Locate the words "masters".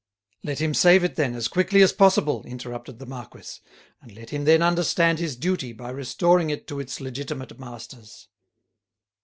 7.59-8.27